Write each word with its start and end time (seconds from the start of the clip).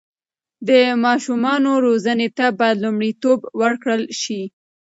د 0.67 0.69
ماشومانو 1.05 1.71
روزنې 1.85 2.29
ته 2.37 2.45
باید 2.59 2.81
لومړیتوب 2.85 3.39
ورکړل 3.61 4.01
سي. 4.21 4.41